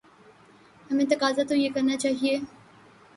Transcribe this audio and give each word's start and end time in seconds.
ہمیں 0.89 1.05
تقاضا 1.09 1.43
تو 1.49 1.55
یہ 1.55 1.69
کرنا 1.75 1.97
چاہیے۔ 1.97 2.33